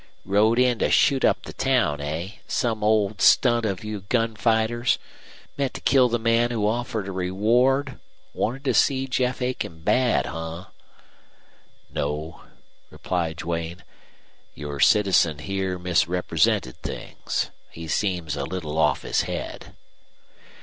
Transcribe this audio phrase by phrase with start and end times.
[0.25, 2.29] "Rode in to shoot up the town, eh?
[2.47, 4.97] Same old stunt of you gunfighters?
[5.59, 7.99] Meant to kill the man who offered a reward?
[8.33, 10.65] Wanted to see Jeff Aiken bad, huh?"
[11.93, 12.41] "No,"
[12.89, 13.83] replied Duane.
[14.55, 17.51] "Your citizen here misrepresented things.
[17.69, 19.75] He seems a little off his head."